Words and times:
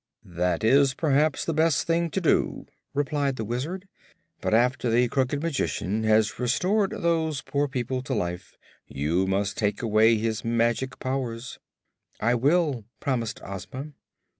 "That 0.25 0.63
is 0.63 0.95
perhaps 0.95 1.45
the 1.45 1.53
best 1.53 1.85
thing 1.85 2.09
to 2.09 2.19
do," 2.19 2.65
replied 2.95 3.35
the 3.35 3.45
Wizard. 3.45 3.87
"But 4.41 4.51
after 4.51 4.89
the 4.89 5.07
Crooked 5.07 5.43
Magician 5.43 6.05
has 6.05 6.39
restored 6.39 6.89
those 6.89 7.41
poor 7.43 7.67
people 7.67 8.01
to 8.01 8.15
life 8.15 8.57
you 8.87 9.27
must 9.27 9.59
take 9.59 9.83
away 9.83 10.15
his 10.17 10.43
magic 10.43 10.97
powers." 10.97 11.59
"I 12.19 12.33
will," 12.33 12.83
promised 12.99 13.41
Ozma. 13.43 13.89